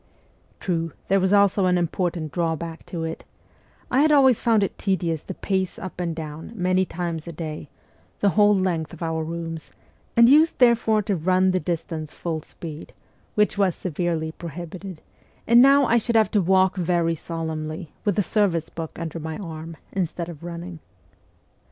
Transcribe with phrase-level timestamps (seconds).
[0.59, 3.23] True, there was also an important drawback to it:
[3.91, 7.69] I had always found it tedious to pace up and down, many times a day,
[8.19, 9.69] the whole length of our rooms,
[10.17, 12.93] and used therefore to run the distance full speed,
[13.35, 15.01] which was severely prohibited;
[15.45, 19.37] and now I should have to walk very solemnly, with the service book under my
[19.37, 20.79] arm, instead of running